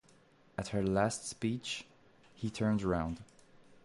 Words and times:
At 0.57 0.69
her 0.69 0.83
last 0.83 1.27
speech 1.29 1.85
he 2.33 2.49
turned 2.49 2.81
round. 2.81 3.19